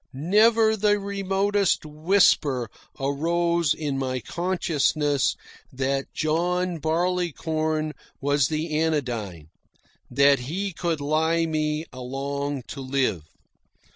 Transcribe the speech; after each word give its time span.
Never 0.13 0.75
the 0.75 0.97
remotest 0.97 1.85
whisper 1.85 2.71
arose 2.99 3.75
in 3.75 3.99
my 3.99 4.19
consciousness 4.19 5.35
that 5.71 6.11
John 6.11 6.79
Barleycorn 6.79 7.93
was 8.19 8.47
the 8.47 8.75
anodyne, 8.79 9.49
that 10.09 10.39
he 10.39 10.73
could 10.73 11.01
lie 11.01 11.45
me 11.45 11.85
along 11.93 12.63
to 12.69 12.81
live. 12.81 13.25